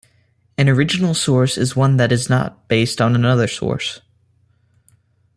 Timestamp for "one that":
1.75-2.11